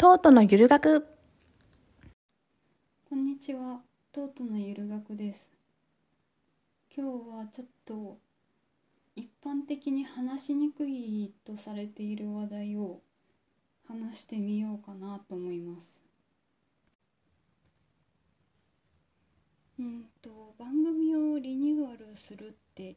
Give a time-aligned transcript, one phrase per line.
[0.00, 1.08] トートのゆる学
[3.10, 3.80] こんにちは、
[4.12, 5.50] トートのゆる学です。
[6.96, 8.16] 今日はちょっと
[9.16, 13.00] 一般的に話しにくいとされている話題を
[13.88, 16.00] 話してみようかなと思います。
[19.80, 22.94] うんと番組をリニューアルするって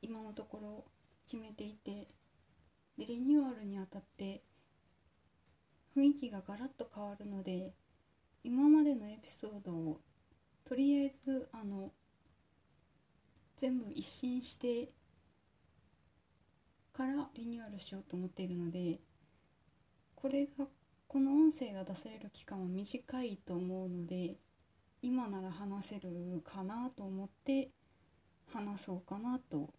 [0.00, 0.84] 今のところ
[1.26, 2.08] 決めていて
[2.96, 4.40] でリニューアルにあたって
[5.96, 7.72] 雰囲気がガラッと変わるので
[8.42, 10.00] 今までのエピソードを
[10.64, 11.90] とりあえずあの
[13.56, 14.88] 全部一新して
[16.92, 18.98] からリニューアルしようと思っているので
[20.14, 20.66] これが
[21.08, 24.36] この音声が出される期間は短いと思うので
[25.02, 27.70] 今なら話せるかなと思って
[28.52, 29.72] 話そうかなと。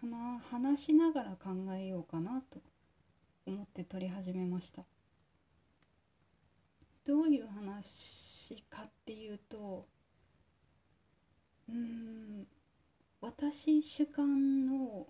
[0.00, 2.71] 話話しながら考えようかなと。
[3.46, 4.84] 思って撮り始めました。
[7.04, 9.88] どういう話かっていうと
[11.68, 12.46] うん
[13.20, 15.06] 私主観の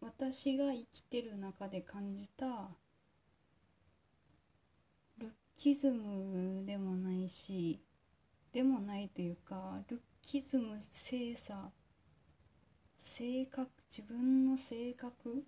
[0.00, 2.70] 私が生きてる中で感じた
[5.18, 7.80] ルッキズムでもないし
[8.52, 11.70] でもないというかルッキズム性差
[12.96, 15.44] 性格自分の性格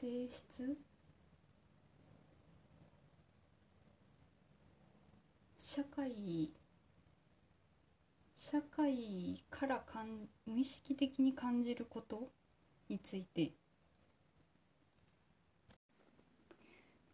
[0.00, 0.78] 性質？
[5.58, 6.50] 社会
[8.34, 12.30] 社会からかん無意識的に感じること？
[12.88, 13.52] について。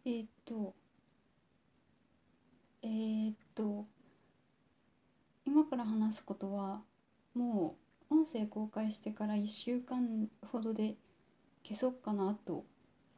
[0.05, 0.73] えーっと
[2.81, 3.85] えーっと
[5.45, 6.81] 今から話すことは
[7.33, 7.75] も
[8.09, 10.95] う音声公開してから1週間ほどで
[11.63, 12.65] 消そうかなと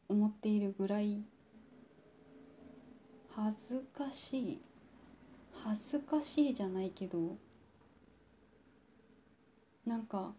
[0.10, 1.22] 思っているぐらい
[3.34, 4.62] 恥ずかしい。
[5.64, 7.38] 恥ずかしいじゃないけど
[9.86, 10.32] なんか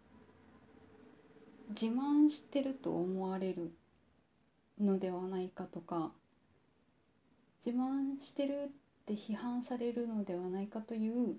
[1.69, 3.71] 自慢してると思われる
[4.81, 6.13] のではないかとか
[7.65, 11.37] 自慢してるって批判されるのではないかという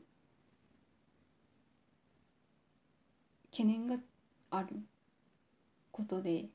[3.52, 3.96] 懸念が
[4.52, 4.68] ある
[5.92, 6.46] ことで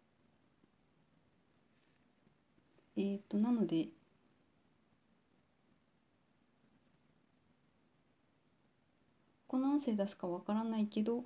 [2.96, 3.88] えー、となので
[9.48, 11.24] この音声出すかわからないけど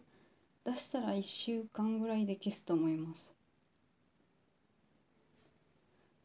[0.64, 3.32] 出したら1週間ぐらいで消すと思います。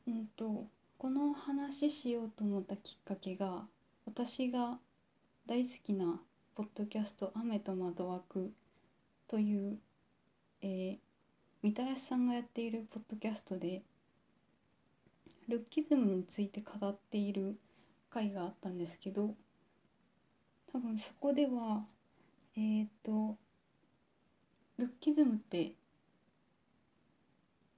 [0.07, 0.67] うんと
[0.97, 3.65] この話しようと思ったきっかけが
[4.05, 4.77] 私が
[5.47, 6.19] 大好きな
[6.53, 8.53] ポッドキャスト「雨と窓枠」
[9.27, 9.79] という、
[10.61, 10.97] えー、
[11.63, 13.81] みたらしさんがやっているポッドキャストで
[15.47, 17.57] ルッキズムについて語っている
[18.09, 19.35] 回があったんですけど
[20.71, 21.83] 多分そこでは
[22.57, 23.37] えー、と
[24.77, 25.73] ルッキズムって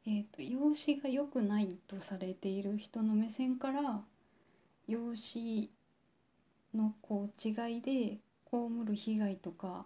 [0.06, 4.02] えー、と容姿が良くないとされている人の目線から
[4.88, 5.68] 容姿
[6.74, 8.20] のこう違いで
[8.50, 9.86] 被る被害とか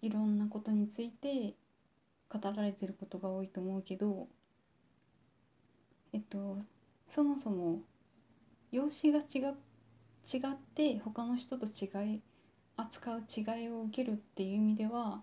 [0.00, 1.54] いろんなことについて
[2.28, 4.26] 語られてることが多いと思うけど
[6.12, 6.58] えっと
[7.14, 7.80] そもそも
[8.70, 9.52] 容姿が違
[10.34, 12.22] 違って他の人と違い
[12.78, 15.20] 扱う違いを受けるっていう意味では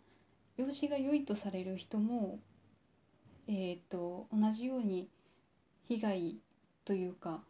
[0.56, 2.38] 容姿が良いとされる人も、
[3.48, 5.10] えーと、同じように
[5.88, 6.36] 被害
[6.86, 7.42] というか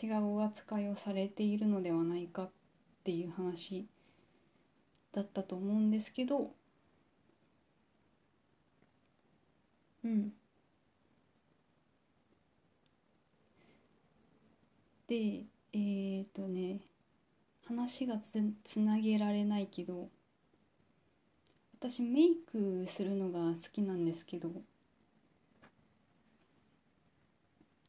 [0.00, 2.50] 違う扱いをされているのではないかっ
[3.02, 3.88] ていう話
[5.12, 6.52] だったと思うんですけど
[10.04, 10.32] うん。
[15.14, 16.80] でえーとね
[17.68, 18.32] 話がつ
[18.64, 20.08] つなげられないけど
[21.78, 24.50] 私メイクするのが好きなんですけど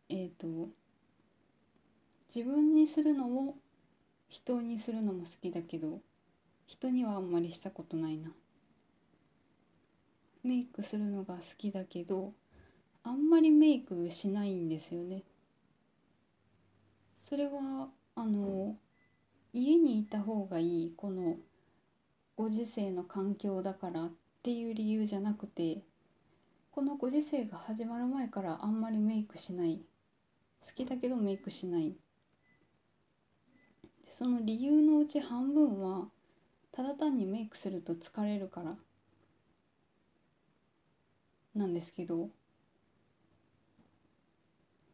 [0.08, 0.70] えっ、と
[2.34, 3.56] 自分にするのも
[4.30, 6.00] 人にするのも好きだけど
[6.68, 8.32] 人にはあんまりしたことないな。
[10.44, 12.34] メイクするのが好きだけど
[13.04, 15.24] あんまりメイクしないんですよね。
[17.27, 18.75] それはあの
[19.51, 21.38] 家にいた方がいいこの
[22.36, 24.12] ご時世の環境だからっ
[24.44, 25.80] ていう理由じゃなくて
[26.72, 29.81] このご時世が始まる前からあんまりメイクしない。
[30.62, 31.94] 好きだけどメイクしない。
[34.10, 36.10] その理由のうち半分は
[36.72, 38.75] ただ単にメイクすると疲れるから
[41.56, 42.30] なんですけど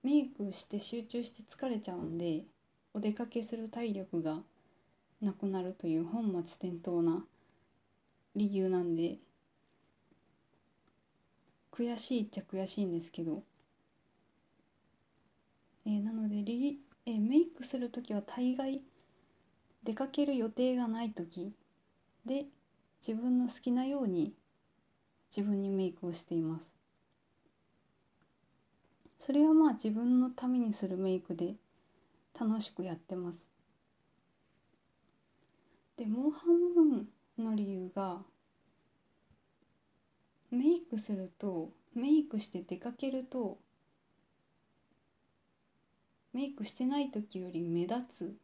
[0.03, 2.43] メイクして集中して疲れちゃうんで
[2.93, 4.39] お出かけする体力が
[5.21, 7.23] なくなるという本末転倒な
[8.35, 9.17] 理由なんで
[11.71, 13.43] 悔しいっちゃ悔しいんですけど、
[15.85, 18.81] えー、なのでリ、えー、メイクする時は大概
[19.83, 21.53] 出かける予定がない時
[22.25, 22.45] で
[23.05, 24.33] 自分の好きなように
[25.35, 26.80] 自分にメイクをしています。
[29.23, 31.53] それはまあ自分のためにするメイクで
[32.39, 33.47] 楽しくやってます。
[35.95, 37.07] でもう半分
[37.37, 38.23] の理由が
[40.49, 43.59] メイクするとメイクして出かけると
[46.33, 48.35] メイクしてない時より目立つ。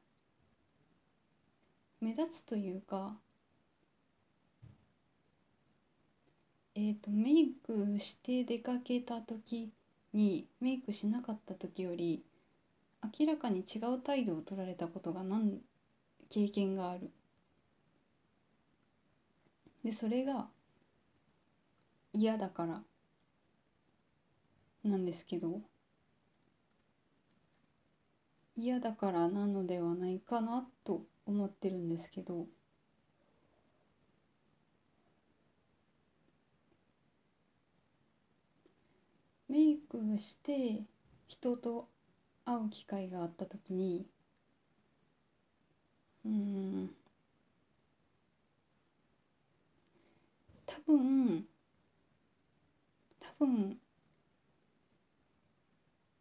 [2.01, 3.15] 目立つというか
[6.75, 9.71] えーと、メイクして出かけた時
[10.13, 12.23] にメイクしなかった時より
[13.19, 15.61] 明らかに違う態度を取られたことが何
[16.29, 17.11] 経験がある。
[19.83, 20.47] でそれが
[22.11, 22.81] 嫌だから
[24.83, 25.61] なんですけど
[28.55, 32.47] 嫌だからなのではないかなと思ってるんですけど。
[39.57, 40.83] メイクして
[41.27, 41.87] 人と
[42.45, 44.05] 会う機会があった時に
[46.23, 46.91] うん
[50.67, 51.43] 多分
[53.19, 53.79] 多分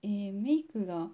[0.03, 1.09] えー、メイクが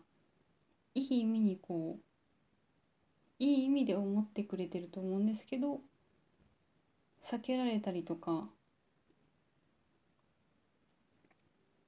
[0.95, 5.81] いい意味にこういい意味で思ってくれてると思うんですけど
[7.21, 8.49] 避けられたりとか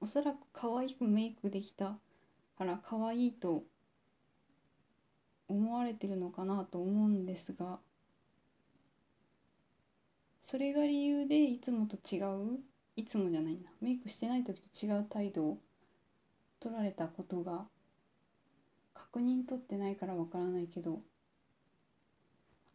[0.05, 1.97] おそらく可愛くメイクできた
[2.59, 3.63] から可愛いと
[5.47, 7.79] 思われてるのかなと思うんですが
[10.43, 12.59] それが理由でいつもと違う
[12.95, 15.57] いつもじゃないなメイクしてない時と違う態度を
[16.59, 17.65] 取られたことが
[18.93, 20.99] 確認取ってないからわからないけど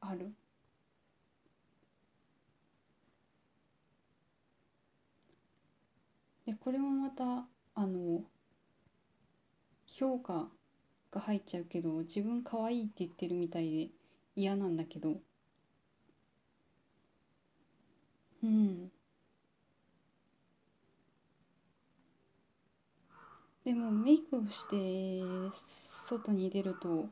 [0.00, 0.32] ある。
[6.50, 8.22] でこれもまたあの
[9.86, 10.48] 評価
[11.12, 13.88] が入っちゃうけど自分可愛いって言ってるみたいで
[14.34, 15.20] 嫌なんだけど。
[18.42, 18.90] うん。
[23.64, 25.22] でもメイクをして
[25.54, 27.10] 外に出ると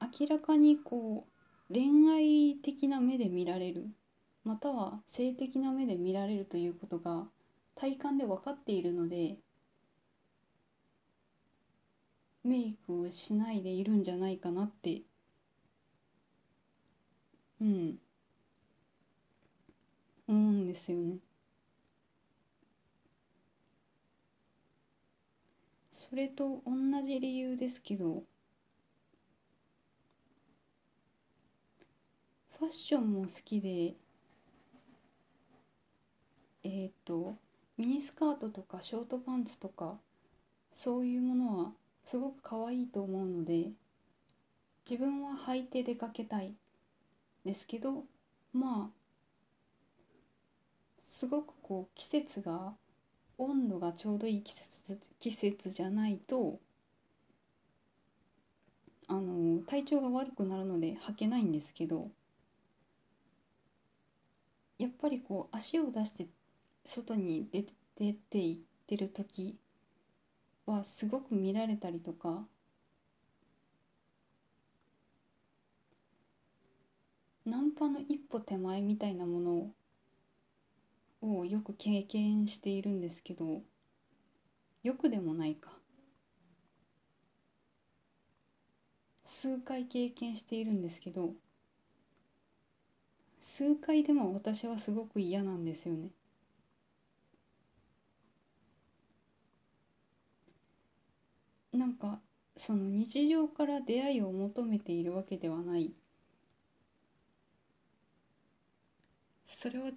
[0.00, 1.26] 明らかにこ
[1.68, 3.88] う恋愛的な目で見られる。
[4.44, 7.26] または性的な目で見られるということが
[7.74, 9.38] 体感で分かっているので
[12.44, 15.00] メイクをしないでいるんじゃないかなって
[17.60, 17.98] うん
[20.26, 21.18] 思うんですよね。
[25.92, 26.72] それと同
[27.04, 28.24] じ理由ですけど
[32.58, 33.96] ファッションも好きで
[36.62, 37.34] えっ、と
[37.76, 39.96] ミニスカートとかショートパンツとか
[40.74, 41.72] そういうものは
[42.04, 43.70] すごく可愛いと思うので
[44.88, 46.54] 自分は履いて出かけたい。
[47.44, 48.04] ですけど
[48.52, 49.00] まあ
[51.02, 52.74] すごくこう季節が
[53.38, 56.58] 温度がちょうどいい季節季節じゃないと
[59.08, 62.08] あの体調が悪くなるので履けないんですけど
[64.78, 66.26] やっぱりこう足を出して
[66.90, 69.56] 外に出出て行ってる時
[70.66, 72.44] はすごく見られたりとか
[77.46, 79.70] ナンパの一歩手前みたいなもの
[81.22, 83.62] をよく経験しているんですけど
[84.82, 85.70] よくでもないか。
[89.24, 91.30] 数回経験しているんですけど
[93.38, 96.10] 数回でも私はすごく嫌なんですよね。
[101.80, 102.20] なんか
[102.58, 105.94] その日常から出会いを求めているわけではない。
[109.46, 109.90] それは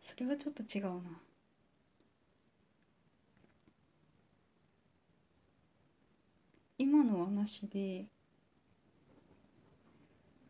[0.00, 1.20] それはちょっと違うな。
[6.78, 8.06] 今の話で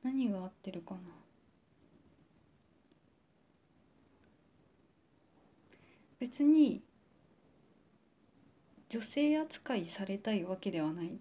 [0.04, 1.00] 何が合ってるかな。
[6.20, 6.82] 別に
[8.88, 11.18] 女性扱いされたいわけではない。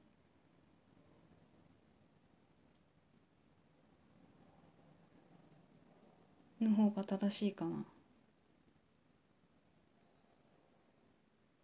[6.62, 7.84] の方が正しいかな。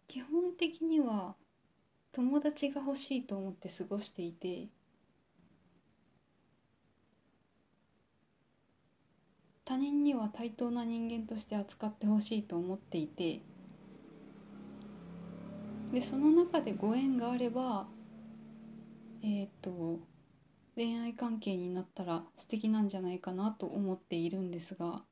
[0.06, 1.34] 基本的には
[2.12, 4.68] 友達が欲しいと思って過ごしていて
[9.64, 13.40] 他人には対等な人間として扱ってほしいと思っていて
[15.92, 17.86] でその中でご縁があれば
[19.22, 20.00] えっ、と
[20.76, 25.02] 恋愛関係になったら素敵なんじゃないかなと思っているんですが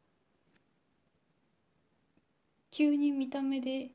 [2.71, 3.91] 急に見た目で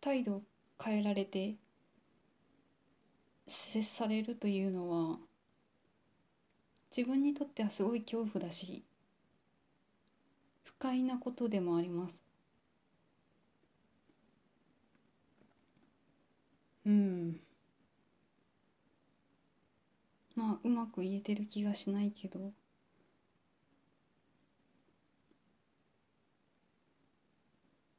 [0.00, 0.42] 態度を
[0.82, 1.56] 変えられて
[3.46, 5.18] 接されるというのは
[6.96, 8.84] 自分にとってはすごい恐怖だし
[10.64, 12.25] 不快なことでもあります。
[16.86, 17.40] うん。
[20.36, 22.52] まあうまく言えてる気がしないけど。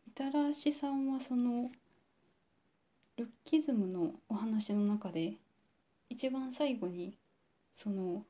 [0.08, 1.70] みたらしさんはその
[3.18, 5.34] ルッキズムのお話の中で
[6.10, 7.14] 一番最後に
[7.74, 8.24] その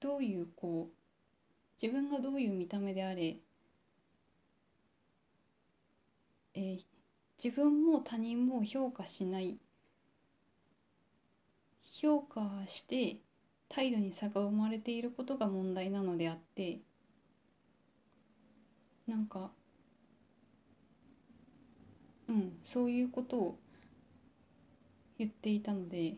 [0.00, 3.36] どういうこう自分がどういう見た目であれ、
[6.54, 6.78] え
[7.42, 9.58] 自分も他人も評価しない。
[11.92, 13.20] 評価して
[13.68, 16.80] 態度に差が生まれていることが問題なのであって
[19.06, 19.50] なんか
[22.28, 23.58] うんそういうことを
[25.18, 26.16] 言っていたので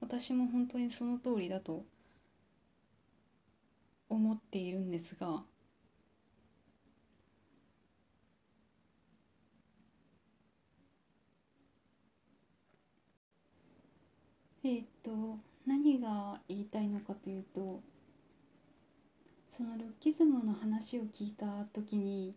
[0.00, 1.84] 私も本当にその通りだと
[4.08, 5.44] 思っているんですが
[14.64, 17.80] えーっと何が言いたいのかというと
[19.50, 22.34] そのルッキズムの話を聞いた時に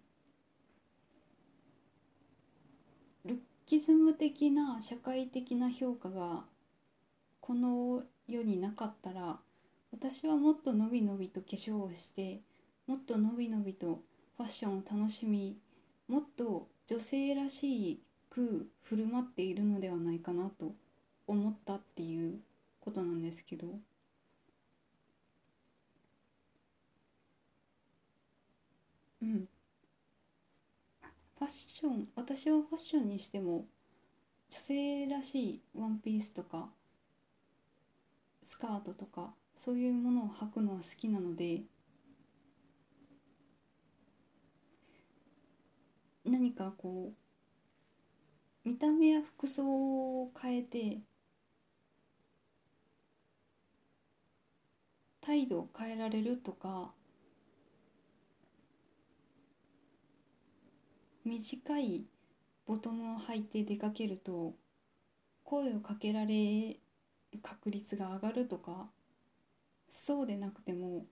[3.26, 6.44] ルッキズム的な社会的な評価が
[7.40, 9.38] この世になかったら
[9.92, 12.42] 私はもっとのびのびと化粧をして
[12.86, 14.02] もっとのびのびと
[14.38, 15.58] ファッションを楽しみ
[16.08, 20.74] もっと女性らしく振る舞っているのではないかなと
[21.26, 22.40] 思ったっていう
[22.88, 23.68] ことなんですけど。
[29.22, 29.48] うん。
[31.40, 33.66] ファッション私はファッションにしても
[34.50, 36.70] 女性らしいワンピースとか
[38.42, 41.62] スカートとかそういうものを履くのは好きなので
[46.26, 47.12] 何かこ
[48.66, 51.02] う見た目や服装を変えて
[55.28, 56.94] 態度を変えられるとか
[61.26, 62.06] 短い
[62.66, 64.54] ボトムを履いて出かけると
[65.44, 68.88] 声をかけられる確率が上がるとか
[69.90, 71.06] そうでなくても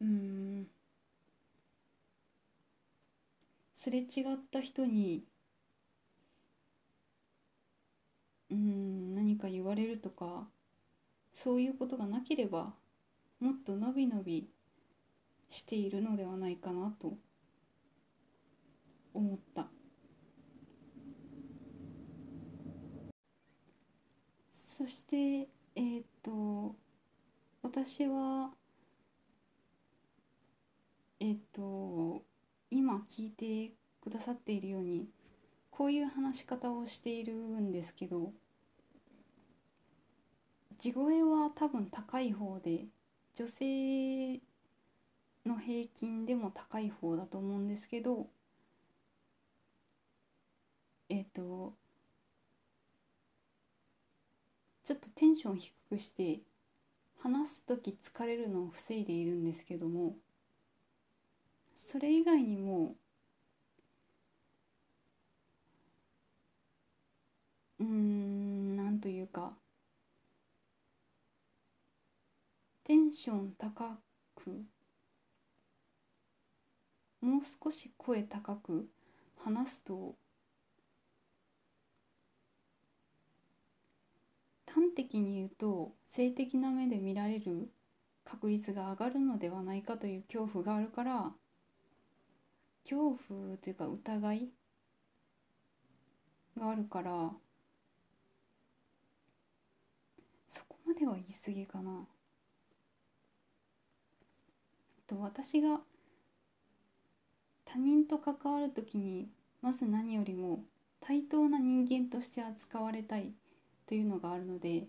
[0.00, 0.66] うん
[3.74, 4.06] すれ違っ
[4.52, 5.24] た人に
[8.50, 10.46] うん何か言われるとか
[11.34, 12.74] そういうことがなければ
[13.40, 14.48] もっとのびのび
[15.50, 17.18] しているのではないかなと
[19.14, 19.68] 思った。
[24.52, 25.16] そして
[25.74, 26.76] えーっと
[27.62, 28.52] 私は
[31.20, 32.24] えっと
[32.70, 35.08] 今聞いてくださっているように
[35.70, 38.32] こういう話し方をしているんですけど
[40.80, 42.86] 地声は多分高い方で
[43.34, 44.40] 女性
[45.44, 48.26] の平均でも高い方だと思うんですけど
[51.10, 51.74] えっ、と
[54.84, 56.40] ちょっとテンション低くして
[57.22, 60.16] 話す時疲れるのを防いでいるんですけども
[61.76, 62.94] それ以外にも
[67.78, 69.59] うんなんというか
[72.90, 74.00] テンション高
[74.34, 74.50] く
[77.20, 78.88] もう少し声高く
[79.44, 80.16] 話すと
[84.66, 87.70] 端的に言うと性的な目で見られる
[88.24, 91.30] 確率が上がるのではないかという恐怖があるから
[92.82, 94.48] 恐怖というか疑い
[96.58, 97.30] があるから
[100.48, 102.04] そこまでは言い過ぎかな。
[105.10, 105.80] と私が
[107.64, 109.28] 他人と関わる時に
[109.60, 110.60] まず何よりも
[111.00, 113.32] 対等な人間として扱われたい
[113.86, 114.86] というのがあるので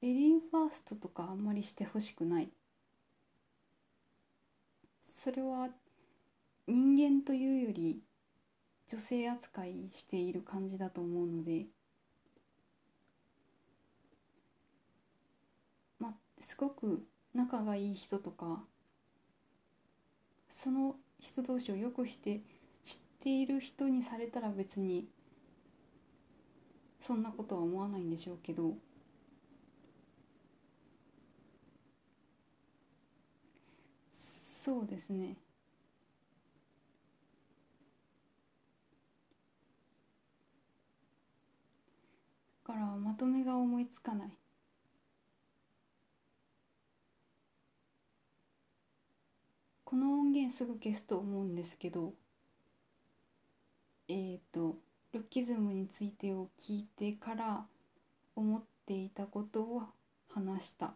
[0.00, 2.48] レディーファーストとかあんまりしてほしくない。
[5.04, 5.68] それは
[6.66, 8.00] 人間というより
[8.88, 11.66] 女性扱いしている感じだと思うので
[16.00, 18.66] まあすごく仲がいい人とか
[20.48, 22.42] その人同士をよくして
[22.84, 25.08] 知っている人にされたら別に
[27.00, 28.74] そんなことは思わないんでしょうけど。
[34.64, 35.36] そうですね。
[42.66, 44.36] だからまとめが思いつかない。
[49.92, 52.14] この音源すぐ消すと思うんですけど
[54.08, 54.76] えっ、ー、と
[55.12, 57.66] ルッキズムについてを聞いてから
[58.34, 59.82] 思っていたことを
[60.30, 60.94] 話した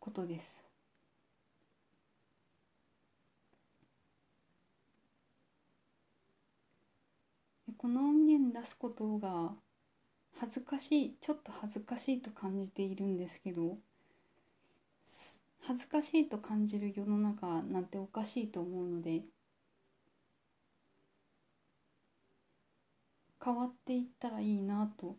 [0.00, 0.64] ことです。
[7.76, 9.52] この音源出すことが
[10.40, 13.76] 恥ずかしいちょっと恥ずかしいと感じているんですけど
[15.64, 19.22] 恥ずかしいと感じる世の中なんておかしいと思うので
[23.44, 25.16] 変わっていったらいいなと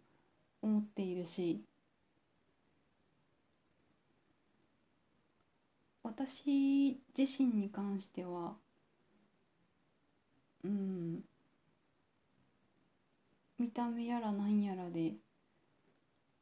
[0.62, 1.62] 思っているし
[6.04, 8.56] 私自身に関しては
[10.64, 11.24] うん
[13.58, 15.14] 見た目やらなんやらで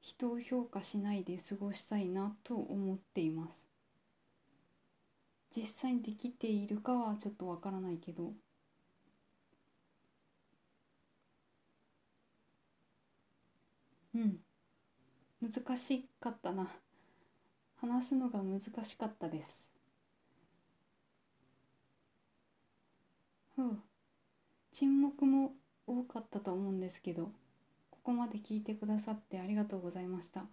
[0.01, 3.70] 人を評価しないで過ごしたいなと思っています。
[5.55, 8.33] 実際にできているかはちょっとわからないけど。
[14.13, 14.39] うん。
[15.41, 16.69] 難しかったな。
[17.75, 19.73] 話すのが難しかったです。
[23.55, 23.79] ふう。
[24.73, 25.53] 沈黙も
[25.87, 27.31] 多かったと思うんですけど
[27.91, 30.45] ここまで聞いてくださってありがとうございました。